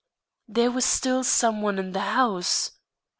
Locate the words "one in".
1.61-1.91